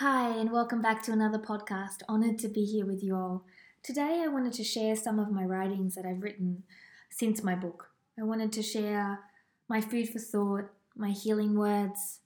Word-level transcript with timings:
Hi, 0.00 0.28
and 0.28 0.52
welcome 0.52 0.80
back 0.80 1.02
to 1.02 1.12
another 1.12 1.40
podcast. 1.40 2.02
Honored 2.08 2.38
to 2.38 2.48
be 2.48 2.64
here 2.64 2.86
with 2.86 3.02
you 3.02 3.16
all. 3.16 3.44
Today, 3.82 4.22
I 4.22 4.28
wanted 4.28 4.52
to 4.52 4.62
share 4.62 4.94
some 4.94 5.18
of 5.18 5.32
my 5.32 5.42
writings 5.42 5.96
that 5.96 6.06
I've 6.06 6.22
written 6.22 6.62
since 7.10 7.42
my 7.42 7.56
book. 7.56 7.88
I 8.16 8.22
wanted 8.22 8.52
to 8.52 8.62
share 8.62 9.18
my 9.68 9.80
food 9.80 10.08
for 10.08 10.20
thought, 10.20 10.70
my 10.96 11.10
healing 11.10 11.58
words, 11.58 12.20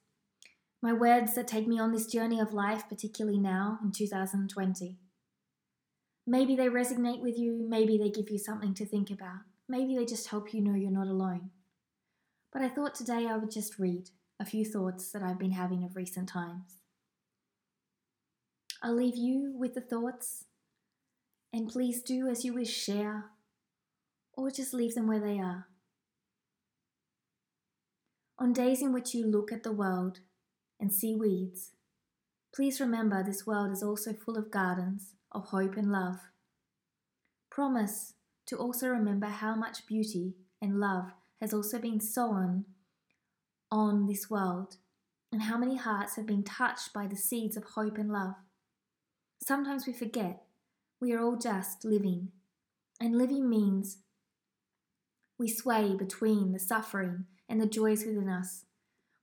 my 0.83 0.93
words 0.93 1.35
that 1.35 1.49
take 1.49 1.67
me 1.67 1.81
on 1.81 1.93
this 1.93 2.05
journey 2.05 2.39
of 2.39 2.53
life, 2.53 2.85
particularly 2.91 3.39
now 3.39 3.79
in 3.83 3.91
2020. 3.91 4.99
Maybe 6.27 6.55
they 6.55 6.69
resonate 6.69 7.23
with 7.23 7.39
you, 7.39 7.65
maybe 7.67 7.97
they 7.97 8.11
give 8.11 8.29
you 8.29 8.39
something 8.39 8.75
to 8.75 8.85
think 8.85 9.11
about, 9.11 9.45
maybe 9.67 9.97
they 9.97 10.05
just 10.05 10.29
help 10.29 10.53
you 10.53 10.61
know 10.61 10.75
you're 10.75 10.91
not 10.91 11.09
alone. 11.09 11.49
But 12.53 12.61
I 12.61 12.69
thought 12.69 12.95
today 12.95 13.27
I 13.27 13.39
would 13.39 13.51
just 13.51 13.79
read 13.79 14.11
a 14.39 14.45
few 14.45 14.63
thoughts 14.67 15.11
that 15.13 15.23
I've 15.23 15.39
been 15.39 15.53
having 15.53 15.85
of 15.85 15.97
recent 15.97 16.29
times. 16.29 16.82
I'll 18.85 18.97
leave 18.97 19.17
you 19.17 19.55
with 19.57 19.75
the 19.75 19.81
thoughts, 19.81 20.47
and 21.53 21.69
please 21.69 22.03
do 22.03 22.27
as 22.27 22.45
you 22.45 22.53
wish 22.53 22.77
share, 22.77 23.27
or 24.33 24.51
just 24.51 24.75
leave 24.75 24.97
them 24.97 25.07
where 25.07 25.21
they 25.21 25.39
are. 25.39 25.69
On 28.41 28.53
days 28.53 28.83
in 28.83 28.93
which 28.93 29.15
you 29.15 29.25
look 29.25 29.53
at 29.53 29.63
the 29.63 29.71
world 29.71 30.19
and 30.81 30.93
see 30.93 31.15
weeds, 31.15 31.71
please 32.53 32.81
remember 32.81 33.23
this 33.23 33.47
world 33.47 33.71
is 33.71 33.85
also 33.85 34.13
full 34.13 34.37
of 34.37 34.51
gardens 34.51 35.15
of 35.31 35.47
hope 35.47 35.77
and 35.77 35.93
love. 35.93 36.19
Promise 37.53 38.15
to 38.47 38.57
also 38.57 38.89
remember 38.89 39.27
how 39.27 39.55
much 39.55 39.87
beauty 39.87 40.35
and 40.61 40.81
love 40.81 41.13
has 41.41 41.55
also 41.55 41.79
been 41.79 42.01
sown 42.01 42.65
on 43.71 44.07
this 44.07 44.29
world 44.29 44.79
and 45.31 45.43
how 45.43 45.57
many 45.57 45.77
hearts 45.77 46.17
have 46.17 46.27
been 46.27 46.43
touched 46.43 46.93
by 46.93 47.07
the 47.07 47.17
seeds 47.17 47.57
of 47.57 47.63
hope 47.77 47.97
and 47.97 48.11
love. 48.11 48.35
Sometimes 49.47 49.89
we 49.89 49.93
forget 49.93 50.45
we 51.01 51.13
are 51.13 51.21
all 51.21 51.37
just 51.37 51.85
living, 51.85 52.29
and 53.01 53.19
living 53.19 53.51
means 53.51 53.99
we 55.37 55.49
sway 55.49 55.97
between 55.97 56.53
the 56.53 56.61
suffering 56.61 57.25
and 57.49 57.61
the 57.61 57.67
joys 57.67 58.05
within 58.07 58.29
us. 58.29 58.67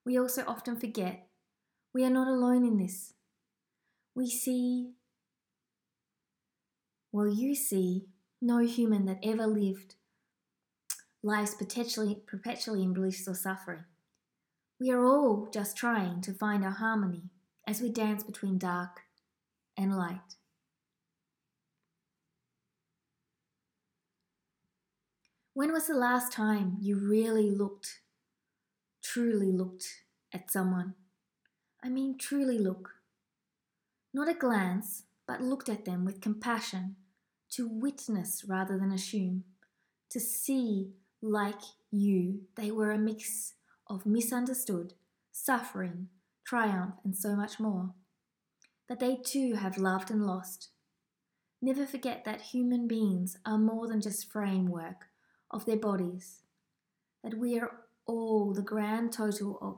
We 0.05 0.17
also 0.17 0.43
often 0.45 0.77
forget 0.77 1.27
we 1.93 2.03
are 2.03 2.09
not 2.09 2.27
alone 2.27 2.65
in 2.65 2.77
this. 2.77 3.13
We 4.13 4.29
see, 4.29 4.91
well, 7.13 7.29
you 7.29 7.55
see, 7.55 8.07
no 8.41 8.57
human 8.59 9.05
that 9.05 9.19
ever 9.23 9.47
lived 9.47 9.95
lives 11.23 11.55
perpetually, 11.55 12.21
perpetually 12.27 12.83
in 12.83 12.91
bliss 12.91 13.25
or 13.25 13.35
suffering. 13.35 13.85
We 14.81 14.91
are 14.91 15.05
all 15.05 15.49
just 15.53 15.77
trying 15.77 16.19
to 16.21 16.33
find 16.33 16.65
our 16.65 16.71
harmony 16.71 17.29
as 17.65 17.79
we 17.81 17.89
dance 17.89 18.23
between 18.23 18.57
dark 18.57 19.03
and 19.79 19.97
light. 19.97 20.35
When 25.53 25.71
was 25.71 25.87
the 25.87 25.95
last 25.95 26.33
time 26.33 26.77
you 26.81 26.97
really 26.97 27.49
looked, 27.49 28.01
truly 29.01 29.51
looked 29.51 29.85
at 30.33 30.51
someone? 30.51 30.95
I 31.81 31.87
mean, 31.89 32.17
truly 32.17 32.59
look. 32.59 32.91
Not 34.13 34.27
a 34.27 34.33
glance, 34.33 35.03
but 35.25 35.41
looked 35.41 35.69
at 35.69 35.85
them 35.85 36.03
with 36.03 36.21
compassion, 36.21 36.97
to 37.51 37.67
witness 37.67 38.43
rather 38.47 38.77
than 38.77 38.91
assume, 38.91 39.45
to 40.09 40.19
see 40.19 40.91
like 41.21 41.61
you 41.91 42.41
they 42.55 42.71
were 42.71 42.91
a 42.91 42.97
mix 42.97 43.53
of 43.87 44.05
misunderstood, 44.05 44.93
suffering, 45.31 46.09
triumph, 46.45 46.95
and 47.03 47.15
so 47.15 47.35
much 47.35 47.59
more 47.59 47.93
that 48.89 48.99
they 48.99 49.15
too 49.15 49.53
have 49.53 49.77
loved 49.77 50.11
and 50.11 50.25
lost. 50.25 50.69
Never 51.61 51.85
forget 51.85 52.25
that 52.25 52.41
human 52.41 52.87
beings 52.87 53.37
are 53.45 53.57
more 53.57 53.87
than 53.87 54.01
just 54.01 54.31
framework 54.31 55.05
of 55.51 55.65
their 55.65 55.77
bodies, 55.77 56.41
that 57.23 57.37
we 57.37 57.59
are 57.59 57.71
all 58.05 58.53
the 58.53 58.63
grand 58.63 59.13
total 59.13 59.59
of 59.61 59.77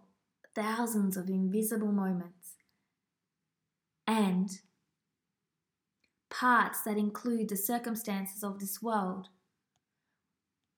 thousands 0.55 1.17
of 1.17 1.27
invisible 1.27 1.91
moments 1.91 2.55
and 4.07 4.49
parts 6.29 6.81
that 6.81 6.97
include 6.97 7.49
the 7.49 7.57
circumstances 7.57 8.43
of 8.43 8.59
this 8.59 8.81
world. 8.81 9.27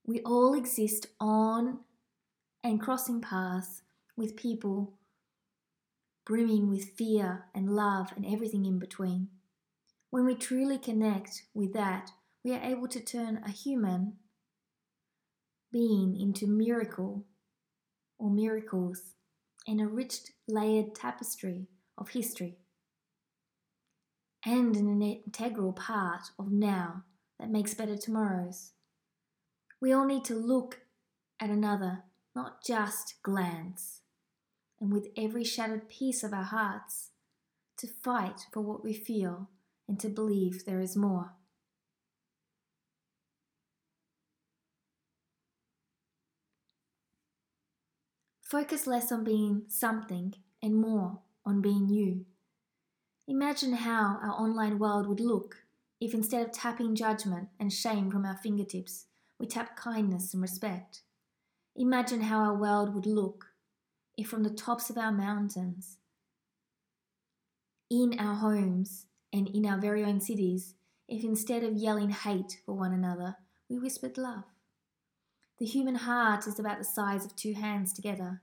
We 0.05 0.21
all 0.21 0.53
exist 0.53 1.07
on 1.19 1.79
and 2.63 2.81
crossing 2.81 3.21
paths 3.21 3.83
with 4.17 4.35
people 4.35 4.93
brimming 6.25 6.69
with 6.69 6.91
fear 6.97 7.45
and 7.53 7.75
love 7.75 8.13
and 8.15 8.25
everything 8.25 8.65
in 8.65 8.79
between. 8.79 9.27
When 10.09 10.25
we 10.25 10.35
truly 10.35 10.77
connect 10.77 11.43
with 11.53 11.73
that, 11.73 12.11
we 12.43 12.53
are 12.53 12.63
able 12.63 12.87
to 12.89 12.99
turn 12.99 13.41
a 13.45 13.51
human 13.51 14.13
being 15.71 16.15
into 16.19 16.45
miracle 16.45 17.25
or 18.19 18.29
miracles 18.29 19.15
and 19.67 19.81
a 19.81 19.87
rich 19.87 20.17
layered 20.47 20.93
tapestry 20.93 21.67
of 21.97 22.09
history 22.09 22.57
and 24.45 24.75
an 24.75 25.01
integral 25.01 25.73
part 25.73 26.23
of 26.37 26.51
now 26.51 27.03
that 27.39 27.49
makes 27.49 27.73
better 27.73 27.97
tomorrows. 27.97 28.71
We 29.81 29.91
all 29.93 30.05
need 30.05 30.25
to 30.25 30.35
look 30.35 30.81
at 31.39 31.49
another, 31.49 32.03
not 32.35 32.63
just 32.63 33.15
glance 33.23 34.02
and 34.79 34.91
with 34.91 35.07
every 35.17 35.43
shattered 35.43 35.89
piece 35.89 36.23
of 36.23 36.33
our 36.33 36.43
hearts, 36.43 37.11
to 37.77 37.87
fight 37.87 38.47
for 38.51 38.61
what 38.61 38.83
we 38.83 38.93
feel 38.93 39.49
and 39.87 39.99
to 39.99 40.09
believe 40.09 40.65
there 40.65 40.79
is 40.79 40.95
more. 40.95 41.33
Focus 48.41 48.85
less 48.85 49.11
on 49.11 49.23
being 49.23 49.63
something 49.67 50.35
and 50.61 50.75
more 50.75 51.19
on 51.45 51.59
being 51.59 51.89
you. 51.89 52.25
Imagine 53.27 53.73
how 53.73 54.19
our 54.21 54.33
online 54.33 54.77
world 54.77 55.07
would 55.07 55.19
look 55.19 55.63
if 55.99 56.13
instead 56.13 56.45
of 56.45 56.51
tapping 56.51 56.95
judgment 56.95 57.47
and 57.59 57.73
shame 57.73 58.11
from 58.11 58.25
our 58.25 58.37
fingertips, 58.37 59.05
we 59.39 59.47
tap 59.47 59.75
kindness 59.75 60.33
and 60.33 60.41
respect. 60.41 61.01
Imagine 61.75 62.21
how 62.21 62.39
our 62.39 62.55
world 62.55 62.93
would 62.93 63.05
look 63.05 63.52
if 64.17 64.27
from 64.27 64.43
the 64.43 64.49
tops 64.49 64.89
of 64.89 64.97
our 64.97 65.11
mountains, 65.11 65.97
in 67.89 68.19
our 68.19 68.35
homes, 68.35 69.07
and 69.31 69.47
in 69.47 69.65
our 69.65 69.79
very 69.79 70.03
own 70.03 70.21
cities, 70.21 70.75
if 71.07 71.23
instead 71.23 71.63
of 71.63 71.75
yelling 71.75 72.11
hate 72.11 72.59
for 72.65 72.73
one 72.73 72.93
another, 72.93 73.35
we 73.69 73.79
whispered 73.79 74.17
love. 74.17 74.43
The 75.59 75.65
human 75.65 75.95
heart 75.95 76.47
is 76.47 76.59
about 76.59 76.77
the 76.77 76.83
size 76.83 77.25
of 77.25 77.35
two 77.35 77.53
hands 77.53 77.93
together. 77.93 78.41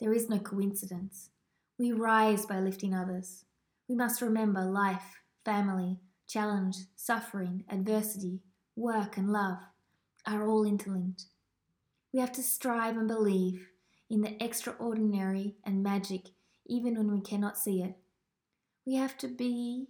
There 0.00 0.12
is 0.12 0.28
no 0.28 0.38
coincidence. 0.38 1.30
We 1.78 1.92
rise 1.92 2.46
by 2.46 2.60
lifting 2.60 2.94
others. 2.94 3.44
We 3.88 3.94
must 3.94 4.22
remember 4.22 4.62
life, 4.62 5.20
family, 5.44 6.00
challenge, 6.26 6.76
suffering, 6.96 7.64
adversity, 7.68 8.40
work, 8.76 9.16
and 9.16 9.30
love 9.30 9.58
are 10.26 10.48
all 10.48 10.64
interlinked. 10.64 11.26
We 12.12 12.20
have 12.20 12.32
to 12.32 12.42
strive 12.42 12.96
and 12.96 13.08
believe 13.08 13.68
in 14.14 14.20
the 14.20 14.42
extraordinary 14.42 15.56
and 15.64 15.82
magic 15.82 16.28
even 16.66 16.96
when 16.96 17.10
we 17.10 17.20
cannot 17.20 17.58
see 17.58 17.82
it. 17.82 17.96
We 18.86 18.94
have 18.94 19.18
to 19.18 19.28
be 19.28 19.88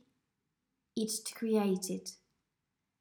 it 0.97 1.11
to 1.27 1.35
create 1.35 1.91
it, 1.91 2.13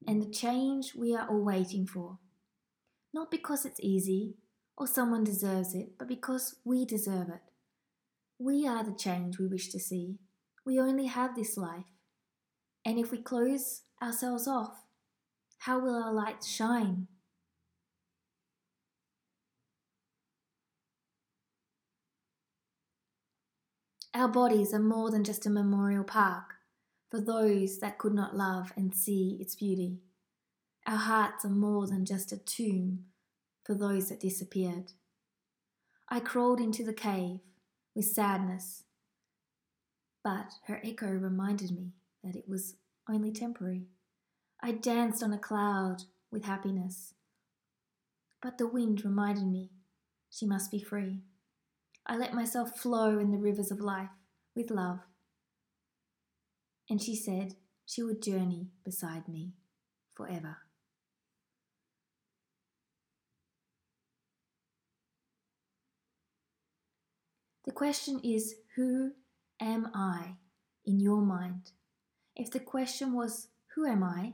and 0.05 0.21
the 0.21 0.29
change 0.29 0.95
we 0.95 1.15
are 1.15 1.27
all 1.29 1.43
waiting 1.43 1.87
for. 1.87 2.19
Not 3.13 3.31
because 3.31 3.65
it's 3.65 3.79
easy 3.79 4.35
or 4.75 4.85
someone 4.85 5.23
deserves 5.23 5.73
it, 5.73 5.97
but 5.97 6.09
because 6.09 6.55
we 6.65 6.83
deserve 6.85 7.29
it. 7.29 7.41
We 8.37 8.67
are 8.67 8.83
the 8.83 8.95
change 8.95 9.39
we 9.39 9.47
wish 9.47 9.69
to 9.69 9.79
see. 9.79 10.17
We 10.65 10.79
only 10.79 11.05
have 11.05 11.35
this 11.35 11.55
life. 11.55 11.85
And 12.83 12.99
if 12.99 13.11
we 13.11 13.19
close 13.19 13.83
ourselves 14.01 14.47
off, 14.47 14.83
how 15.59 15.79
will 15.79 15.95
our 15.95 16.11
light 16.11 16.43
shine? 16.43 17.07
Our 24.15 24.27
bodies 24.27 24.73
are 24.73 24.79
more 24.79 25.09
than 25.09 25.23
just 25.23 25.47
a 25.47 25.49
memorial 25.49 26.03
park 26.03 26.53
for 27.09 27.19
those 27.19 27.79
that 27.79 27.97
could 27.97 28.13
not 28.13 28.37
love 28.37 28.71
and 28.75 28.93
see 28.93 29.37
its 29.39 29.55
beauty. 29.55 30.01
Our 30.85 30.97
hearts 30.97 31.43
are 31.45 31.49
more 31.49 31.87
than 31.87 32.05
just 32.05 32.31
a 32.31 32.37
tomb 32.37 33.05
for 33.63 33.73
those 33.73 34.09
that 34.09 34.19
disappeared. 34.19 34.91
I 36.09 36.19
crawled 36.19 36.59
into 36.59 36.83
the 36.83 36.93
cave 36.93 37.39
with 37.95 38.05
sadness, 38.05 38.83
but 40.23 40.53
her 40.67 40.79
echo 40.83 41.07
reminded 41.07 41.71
me 41.71 41.93
that 42.23 42.35
it 42.35 42.47
was 42.47 42.75
only 43.09 43.31
temporary. 43.31 43.87
I 44.61 44.73
danced 44.73 45.23
on 45.23 45.33
a 45.33 45.39
cloud 45.39 46.03
with 46.31 46.45
happiness, 46.45 47.15
but 48.41 48.59
the 48.59 48.67
wind 48.67 49.03
reminded 49.03 49.47
me 49.47 49.71
she 50.29 50.45
must 50.45 50.69
be 50.69 50.79
free. 50.79 51.23
I 52.05 52.17
let 52.17 52.33
myself 52.33 52.77
flow 52.77 53.19
in 53.19 53.31
the 53.31 53.37
rivers 53.37 53.71
of 53.71 53.79
life 53.79 54.09
with 54.55 54.69
love. 54.71 54.99
and 56.89 57.01
she 57.01 57.15
said 57.15 57.55
she 57.85 58.03
would 58.03 58.21
journey 58.21 58.67
beside 58.83 59.27
me 59.27 59.53
forever. 60.15 60.57
The 67.65 67.71
question 67.71 68.19
is 68.23 68.55
Who 68.75 69.13
am 69.59 69.89
I 69.93 70.35
in 70.85 70.99
your 70.99 71.21
mind? 71.21 71.71
If 72.35 72.51
the 72.51 72.59
question 72.59 73.13
was 73.13 73.47
Who 73.75 73.85
am 73.85 74.03
I? 74.03 74.33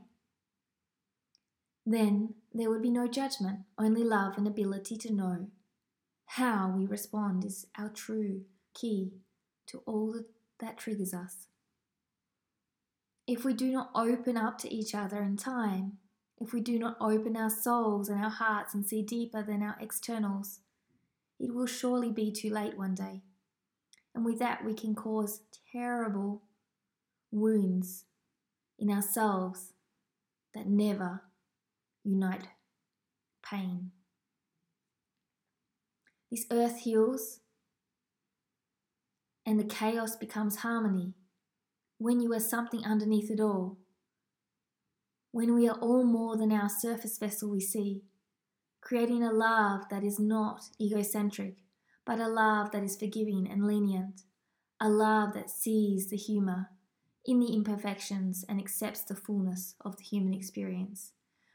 then 1.86 2.34
there 2.52 2.70
would 2.70 2.82
be 2.82 2.90
no 2.90 3.08
judgment, 3.08 3.60
only 3.78 4.04
love 4.04 4.36
and 4.36 4.46
ability 4.46 4.96
to 4.96 5.12
know. 5.12 5.48
How 6.34 6.72
we 6.76 6.86
respond 6.86 7.44
is 7.44 7.66
our 7.76 7.88
true 7.88 8.42
key 8.72 9.14
to 9.66 9.78
all 9.84 10.14
that 10.60 10.78
triggers 10.78 11.12
us. 11.12 11.48
If 13.26 13.44
we 13.44 13.52
do 13.52 13.72
not 13.72 13.90
open 13.96 14.36
up 14.36 14.56
to 14.58 14.72
each 14.72 14.94
other 14.94 15.20
in 15.22 15.36
time, 15.36 15.98
if 16.38 16.52
we 16.52 16.60
do 16.60 16.78
not 16.78 16.96
open 17.00 17.36
our 17.36 17.50
souls 17.50 18.08
and 18.08 18.22
our 18.22 18.30
hearts 18.30 18.74
and 18.74 18.86
see 18.86 19.02
deeper 19.02 19.42
than 19.42 19.60
our 19.60 19.76
externals, 19.80 20.60
it 21.40 21.52
will 21.52 21.66
surely 21.66 22.12
be 22.12 22.30
too 22.30 22.50
late 22.50 22.78
one 22.78 22.94
day. 22.94 23.22
And 24.14 24.24
with 24.24 24.38
that, 24.38 24.64
we 24.64 24.72
can 24.72 24.94
cause 24.94 25.40
terrible 25.72 26.42
wounds 27.32 28.04
in 28.78 28.88
ourselves 28.88 29.72
that 30.54 30.68
never 30.68 31.24
unite 32.04 32.46
pain. 33.42 33.90
This 36.30 36.46
earth 36.52 36.80
heals 36.80 37.40
and 39.44 39.58
the 39.58 39.64
chaos 39.64 40.14
becomes 40.14 40.58
harmony 40.58 41.14
when 41.98 42.20
you 42.20 42.32
are 42.32 42.40
something 42.40 42.84
underneath 42.84 43.30
it 43.32 43.40
all. 43.40 43.78
When 45.32 45.54
we 45.54 45.68
are 45.68 45.78
all 45.78 46.04
more 46.04 46.36
than 46.36 46.52
our 46.52 46.68
surface 46.68 47.18
vessel 47.18 47.50
we 47.50 47.60
see, 47.60 48.04
creating 48.80 49.24
a 49.24 49.32
love 49.32 49.82
that 49.90 50.04
is 50.04 50.20
not 50.20 50.62
egocentric, 50.80 51.56
but 52.06 52.20
a 52.20 52.28
love 52.28 52.70
that 52.70 52.84
is 52.84 52.96
forgiving 52.96 53.48
and 53.50 53.66
lenient, 53.66 54.22
a 54.80 54.88
love 54.88 55.34
that 55.34 55.50
sees 55.50 56.10
the 56.10 56.16
humour 56.16 56.68
in 57.24 57.40
the 57.40 57.52
imperfections 57.52 58.44
and 58.48 58.60
accepts 58.60 59.02
the 59.02 59.16
fullness 59.16 59.74
of 59.80 59.96
the 59.96 60.04
human 60.04 60.32
experience. 60.32 61.12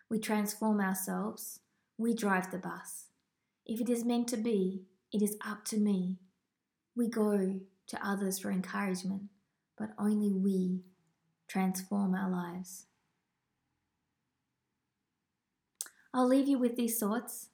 We 0.10 0.20
transform 0.20 0.82
ourselves, 0.82 1.62
we 1.98 2.14
drive 2.14 2.52
the 2.52 2.58
bus. 2.58 3.08
If 3.66 3.82
it 3.82 3.90
is 3.90 4.06
meant 4.06 4.28
to 4.30 4.38
be, 4.38 4.84
it 5.12 5.22
is 5.22 5.38
up 5.46 5.66
to 5.66 5.78
me. 5.78 6.18
We 6.96 7.08
go 7.08 7.62
to 7.88 8.08
others 8.08 8.40
for 8.40 8.52
encouragement, 8.52 9.24
but 9.78 9.90
only 9.98 10.32
we 10.32 10.84
transform 11.48 12.14
our 12.14 12.30
lives. 12.30 12.86
I'll 16.14 16.28
leave 16.28 16.48
you 16.48 16.58
with 16.58 16.76
these 16.76 16.98
thoughts. 16.98 17.50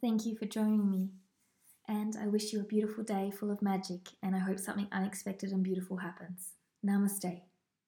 Thank 0.00 0.26
you 0.26 0.36
for 0.36 0.46
joining 0.46 0.90
me, 0.90 1.10
and 1.88 2.16
I 2.20 2.26
wish 2.26 2.52
you 2.52 2.60
a 2.60 2.64
beautiful 2.64 3.04
day 3.04 3.30
full 3.30 3.50
of 3.50 3.62
magic, 3.62 4.08
and 4.22 4.34
I 4.34 4.40
hope 4.40 4.58
something 4.58 4.88
unexpected 4.90 5.52
and 5.52 5.62
beautiful 5.62 5.98
happens. 5.98 6.50
Namaste. 6.84 7.42